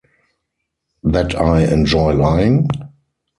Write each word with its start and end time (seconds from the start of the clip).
That 1.03 1.35
I 1.35 1.61
enjoy 1.61 2.13
lying? 2.15 2.67